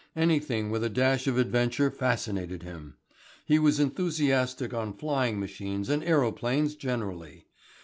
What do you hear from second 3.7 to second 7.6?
enthusiastic on flying machines and aeroplanes generally.